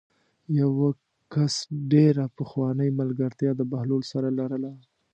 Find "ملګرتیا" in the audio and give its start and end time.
2.99-3.51